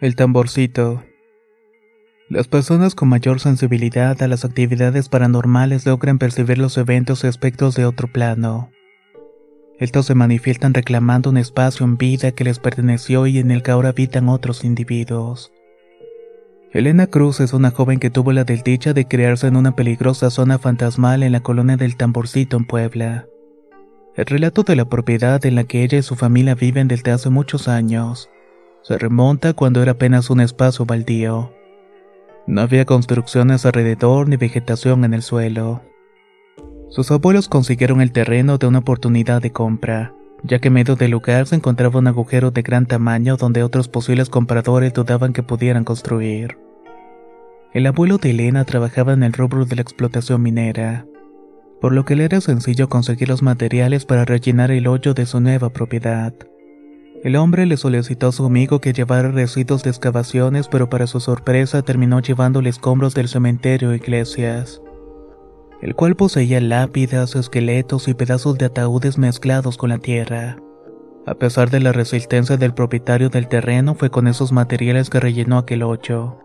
[0.00, 1.02] El tamborcito.
[2.28, 7.74] Las personas con mayor sensibilidad a las actividades paranormales logran percibir los eventos y aspectos
[7.74, 8.70] de otro plano.
[9.80, 13.72] Estos se manifiestan reclamando un espacio en vida que les perteneció y en el que
[13.72, 15.52] ahora habitan otros individuos.
[16.70, 20.60] Elena Cruz es una joven que tuvo la desdicha de criarse en una peligrosa zona
[20.60, 23.26] fantasmal en la colonia del Tamborcito en Puebla.
[24.14, 27.30] El relato de la propiedad en la que ella y su familia viven desde hace
[27.30, 28.30] muchos años
[28.82, 31.52] se remonta cuando era apenas un espacio baldío.
[32.46, 35.82] No había construcciones alrededor ni vegetación en el suelo.
[36.88, 41.10] Sus abuelos consiguieron el terreno de una oportunidad de compra, ya que en medio del
[41.10, 45.84] lugar se encontraba un agujero de gran tamaño donde otros posibles compradores dudaban que pudieran
[45.84, 46.56] construir.
[47.74, 51.04] El abuelo de Elena trabajaba en el rubro de la explotación minera,
[51.82, 55.40] por lo que le era sencillo conseguir los materiales para rellenar el hoyo de su
[55.40, 56.32] nueva propiedad.
[57.24, 61.18] El hombre le solicitó a su amigo que llevara residuos de excavaciones, pero para su
[61.18, 64.80] sorpresa terminó llevándole escombros del cementerio e iglesias,
[65.82, 70.58] el cual poseía lápidas, esqueletos y pedazos de ataúdes mezclados con la tierra.
[71.26, 75.58] A pesar de la resistencia del propietario del terreno, fue con esos materiales que rellenó
[75.58, 76.38] aquel hoyo.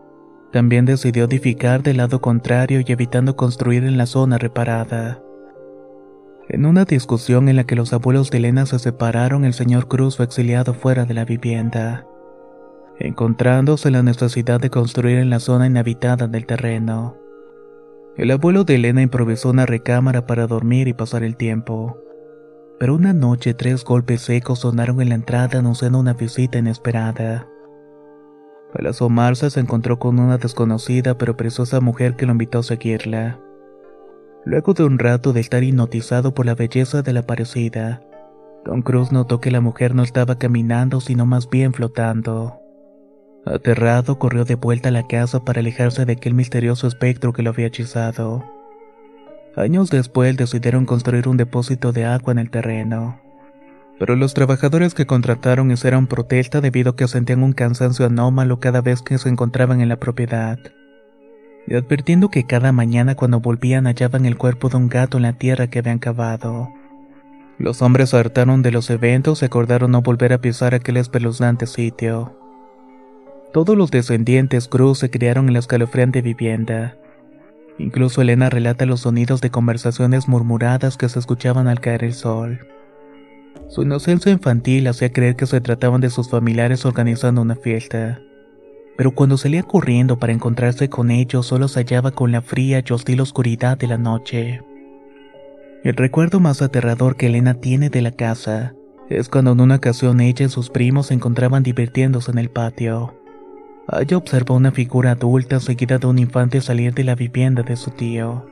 [0.52, 5.22] También decidió edificar del lado contrario y evitando construir en la zona reparada.
[6.50, 10.18] En una discusión en la que los abuelos de Elena se separaron, el señor Cruz
[10.18, 12.06] fue exiliado fuera de la vivienda,
[13.00, 17.18] encontrándose la necesidad de construir en la zona inhabitada del terreno.
[18.18, 21.98] El abuelo de Elena improvisó una recámara para dormir y pasar el tiempo.
[22.78, 27.48] Pero una noche tres golpes secos sonaron en la entrada anunciando una visita inesperada.
[28.74, 33.40] Al asomarse se encontró con una desconocida pero preciosa mujer que lo invitó a seguirla.
[34.46, 38.02] Luego de un rato de estar hipnotizado por la belleza de la parecida,
[38.66, 42.60] Don Cruz notó que la mujer no estaba caminando sino más bien flotando.
[43.46, 47.52] Aterrado, corrió de vuelta a la casa para alejarse de aquel misterioso espectro que lo
[47.52, 48.44] había hechizado.
[49.56, 53.20] Años después decidieron construir un depósito de agua en el terreno.
[54.00, 58.82] Pero los trabajadores que contrataron hicieron protesta debido a que sentían un cansancio anómalo cada
[58.82, 60.58] vez que se encontraban en la propiedad
[61.68, 65.34] y advirtiendo que cada mañana cuando volvían hallaban el cuerpo de un gato en la
[65.34, 66.70] tierra que habían cavado.
[67.58, 72.38] Los hombres hartaron de los eventos y acordaron no volver a pisar aquel espeluznante sitio.
[73.54, 76.98] Todos los descendientes Cruz se criaron en la escalofriante vivienda.
[77.78, 82.68] Incluso Elena relata los sonidos de conversaciones murmuradas que se escuchaban al caer el sol.
[83.70, 88.20] Su inocencia infantil hacía creer que se trataban de sus familiares organizando una fiesta
[88.96, 92.94] pero cuando salía corriendo para encontrarse con ellos solo se hallaba con la fría y
[92.94, 94.62] hostil oscuridad de la noche.
[95.84, 98.74] El recuerdo más aterrador que Elena tiene de la casa
[99.10, 103.16] es cuando en una ocasión ella y sus primos se encontraban divirtiéndose en el patio.
[103.92, 107.92] Ella observó una figura adulta seguida de un infante salir de la vivienda de su
[107.92, 108.46] tío.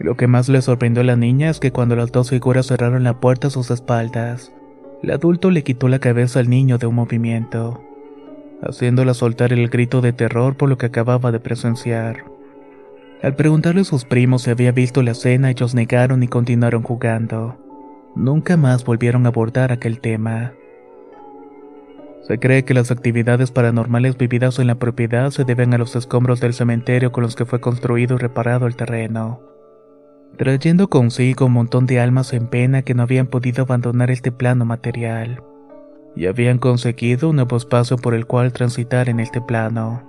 [0.00, 3.04] Lo que más le sorprendió a la niña es que cuando las dos figuras cerraron
[3.04, 4.52] la puerta a sus espaldas,
[5.02, 7.85] el adulto le quitó la cabeza al niño de un movimiento
[8.62, 12.24] haciéndola soltar el grito de terror por lo que acababa de presenciar.
[13.22, 17.56] Al preguntarle a sus primos si había visto la escena, ellos negaron y continuaron jugando.
[18.14, 20.52] Nunca más volvieron a abordar aquel tema.
[22.26, 26.40] Se cree que las actividades paranormales vividas en la propiedad se deben a los escombros
[26.40, 29.40] del cementerio con los que fue construido y reparado el terreno.
[30.36, 34.66] trayendo consigo un montón de almas en pena que no habían podido abandonar este plano
[34.66, 35.42] material,
[36.16, 40.02] y habían conseguido un nuevo espacio por el cual transitar en este plano.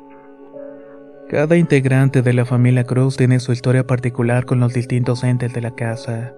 [1.30, 5.62] Cada integrante de la familia Cruz tiene su historia particular con los distintos entes de
[5.62, 6.34] la casa.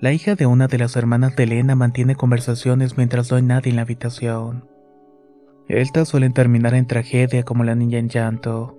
[0.00, 3.70] La hija de una de las hermanas de Elena mantiene conversaciones mientras no hay nadie
[3.70, 4.68] en la habitación.
[5.66, 8.78] Estas suelen terminar en tragedia como la niña en llanto.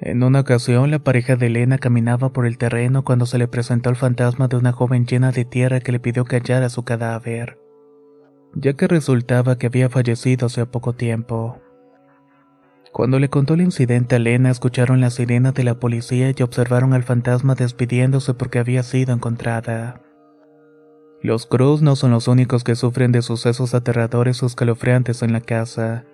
[0.00, 3.90] En una ocasión, la pareja de Elena caminaba por el terreno cuando se le presentó
[3.90, 7.58] el fantasma de una joven llena de tierra que le pidió callar a su cadáver,
[8.54, 11.60] ya que resultaba que había fallecido hace poco tiempo.
[12.92, 16.94] Cuando le contó el incidente a Elena, escucharon la sirena de la policía y observaron
[16.94, 20.00] al fantasma despidiéndose porque había sido encontrada.
[21.22, 25.40] Los Cruz no son los únicos que sufren de sucesos aterradores o escalofriantes en la
[25.40, 26.04] casa.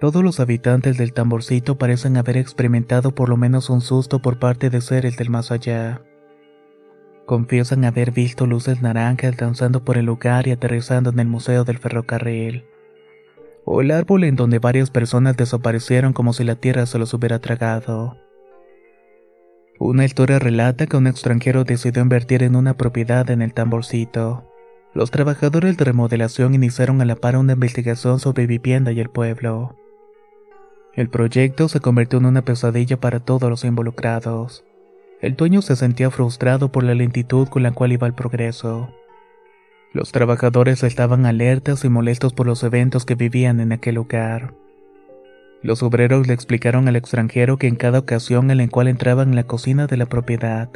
[0.00, 4.70] Todos los habitantes del tamborcito parecen haber experimentado por lo menos un susto por parte
[4.70, 6.02] de seres del más allá.
[7.32, 11.78] Confiesan haber visto luces naranjas danzando por el lugar y aterrizando en el Museo del
[11.78, 12.66] Ferrocarril.
[13.64, 17.38] O el árbol en donde varias personas desaparecieron como si la tierra se los hubiera
[17.38, 18.18] tragado.
[19.78, 24.46] Una historia relata que un extranjero decidió invertir en una propiedad en el tamborcito.
[24.92, 29.78] Los trabajadores de remodelación iniciaron a la par una investigación sobre vivienda y el pueblo.
[30.92, 34.66] El proyecto se convirtió en una pesadilla para todos los involucrados.
[35.22, 38.90] El dueño se sentía frustrado por la lentitud con la cual iba el progreso.
[39.94, 44.52] Los trabajadores estaban alertas y molestos por los eventos que vivían en aquel lugar.
[45.62, 49.36] Los obreros le explicaron al extranjero que en cada ocasión en la cual entraban en
[49.36, 50.68] la cocina de la propiedad,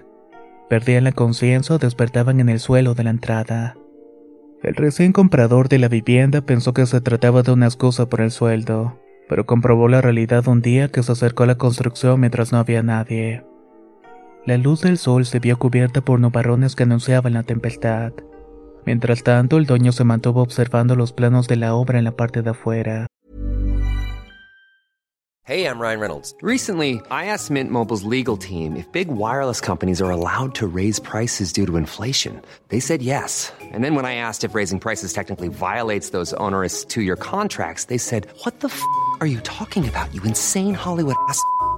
[0.71, 3.77] perdían la conciencia o despertaban en el suelo de la entrada.
[4.63, 8.31] El recién comprador de la vivienda pensó que se trataba de una excusa por el
[8.31, 8.97] sueldo
[9.29, 12.83] pero comprobó la realidad un día que se acercó a la construcción mientras no había
[12.83, 13.45] nadie.
[14.47, 18.13] La luz del sol se vio cubierta por nubarrones que anunciaban la tempestad.
[18.85, 22.43] Mientras tanto, el dueño se mantuvo observando los planos de la obra en la parte
[22.43, 23.07] de afuera.
[25.49, 26.35] Hey, I'm Ryan Reynolds.
[26.43, 31.01] Recently, I asked Mint Mobile's legal team if big wireless companies are allowed to raise
[31.01, 32.41] prices due to inflation.
[32.69, 33.53] They said yes.
[33.73, 37.85] And then when I asked if raising prices technically violates those onerous two year contracts,
[37.87, 38.81] they said, What the f
[39.21, 41.41] are you talking about, you insane Hollywood ass?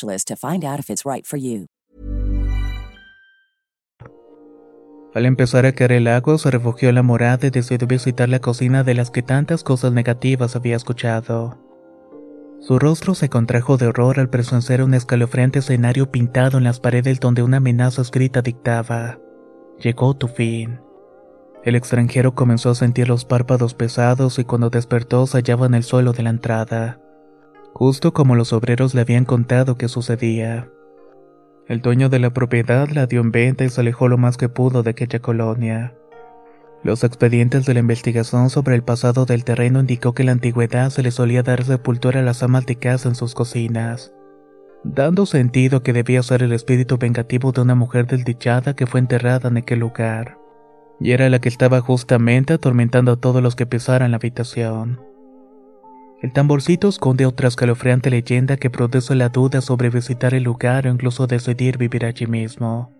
[0.00, 1.26] to find out if it's right.
[5.14, 8.40] Al empezar a caer el agua, se refugió en la morada y decidió visitar la
[8.40, 11.58] cocina de las que tantas cosas negativas había escuchado.
[12.60, 17.20] Su rostro se contrajo de horror al presenciar un escalofriante escenario pintado en las paredes
[17.20, 19.18] donde una amenaza escrita dictaba:
[19.78, 20.80] Llegó tu fin.
[21.64, 25.82] El extranjero comenzó a sentir los párpados pesados y cuando despertó se hallaba en el
[25.82, 27.00] suelo de la entrada,
[27.78, 30.68] justo como los obreros le habían contado que sucedía.
[31.68, 34.48] El dueño de la propiedad la dio en venta y se alejó lo más que
[34.48, 35.94] pudo de aquella colonia.
[36.82, 40.90] Los expedientes de la investigación sobre el pasado del terreno indicó que en la antigüedad
[40.90, 44.12] se le solía dar sepultura a las amas de casa en sus cocinas,
[44.82, 49.50] dando sentido que debía ser el espíritu vengativo de una mujer desdichada que fue enterrada
[49.50, 50.36] en aquel lugar,
[50.98, 54.98] y era la que estaba justamente atormentando a todos los que pisaran la habitación.
[56.20, 60.90] El tamborcito esconde otra escalofriante leyenda que produce la duda sobre visitar el lugar o
[60.90, 62.90] incluso decidir vivir allí mismo.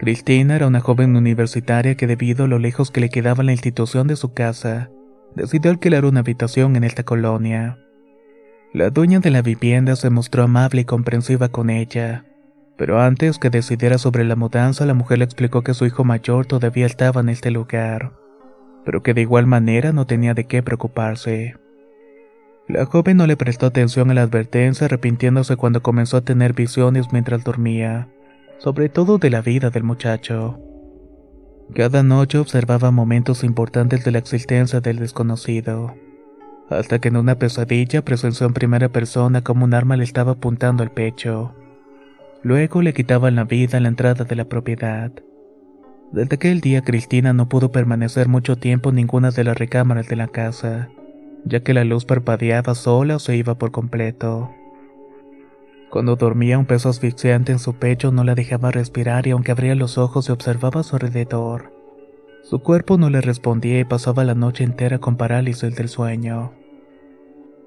[0.00, 4.08] Cristina era una joven universitaria que debido a lo lejos que le quedaba la institución
[4.08, 4.90] de su casa,
[5.36, 7.78] decidió alquilar una habitación en esta colonia.
[8.72, 12.24] La dueña de la vivienda se mostró amable y comprensiva con ella,
[12.76, 16.46] Pero antes que decidiera sobre la mudanza, la mujer le explicó que su hijo mayor
[16.46, 18.12] todavía estaba en este lugar,
[18.84, 21.56] pero que de igual manera no tenía de qué preocuparse.
[22.68, 27.06] La joven no le prestó atención a la advertencia, arrepintiéndose cuando comenzó a tener visiones
[27.12, 28.08] mientras dormía,
[28.58, 30.60] sobre todo de la vida del muchacho.
[31.74, 35.94] Cada noche observaba momentos importantes de la existencia del desconocido,
[36.68, 40.82] hasta que en una pesadilla presenció en primera persona como un arma le estaba apuntando
[40.82, 41.54] al pecho.
[42.42, 45.10] Luego le quitaban la vida en la entrada de la propiedad.
[46.12, 50.16] Desde aquel día Cristina no pudo permanecer mucho tiempo en ninguna de las recámaras de
[50.16, 50.90] la casa,
[51.44, 54.50] ya que la luz parpadeaba sola o se iba por completo.
[55.90, 59.74] Cuando dormía un peso asfixiante en su pecho no la dejaba respirar y aunque abría
[59.74, 61.72] los ojos se observaba a su alrededor.
[62.42, 66.52] Su cuerpo no le respondía y pasaba la noche entera con parálisis del sueño.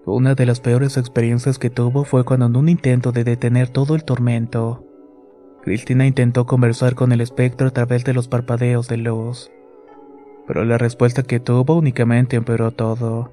[0.05, 3.95] Una de las peores experiencias que tuvo fue cuando en un intento de detener todo
[3.95, 4.85] el tormento,
[5.61, 9.51] Cristina intentó conversar con el espectro a través de los parpadeos de luz.
[10.47, 13.31] Pero la respuesta que tuvo únicamente empeoró todo.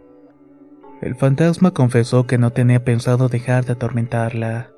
[1.00, 4.72] El fantasma confesó que no tenía pensado dejar de atormentarla.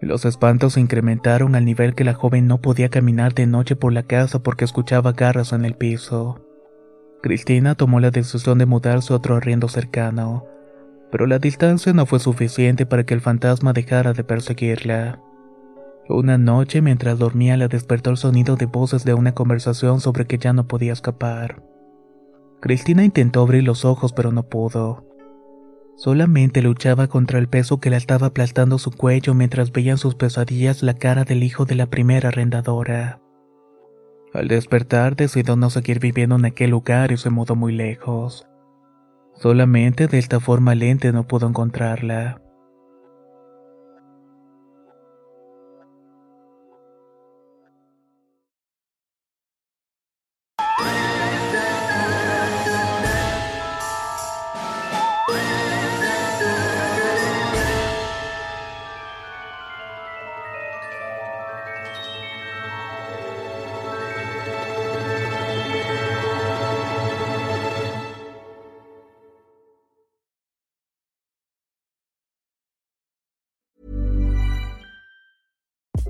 [0.00, 3.92] Los espantos se incrementaron al nivel que la joven no podía caminar de noche por
[3.92, 6.40] la casa porque escuchaba garras en el piso.
[7.22, 10.46] Cristina tomó la decisión de mudarse a otro arriendo cercano,
[11.10, 15.20] pero la distancia no fue suficiente para que el fantasma dejara de perseguirla.
[16.08, 20.38] Una noche mientras dormía la despertó el sonido de voces de una conversación sobre que
[20.38, 21.62] ya no podía escapar.
[22.60, 25.13] Cristina intentó abrir los ojos pero no pudo.
[25.96, 30.14] Solamente luchaba contra el peso que la estaba aplastando su cuello mientras veía en sus
[30.14, 33.20] pesadillas la cara del hijo de la primera arrendadora.
[34.32, 38.46] Al despertar decidió no seguir viviendo en aquel lugar y se mudó muy lejos.
[39.34, 42.43] Solamente de esta forma lente no pudo encontrarla.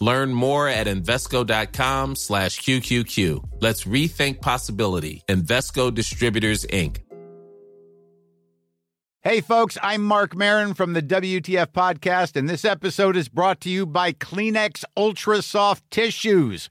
[0.00, 3.44] Learn more at Invesco.com slash QQQ.
[3.60, 5.22] Let's rethink possibility.
[5.28, 6.98] Investco Distributors, Inc.
[9.22, 13.68] Hey, folks, I'm Mark Marin from the WTF Podcast, and this episode is brought to
[13.68, 16.70] you by Kleenex Ultra Soft Tissues,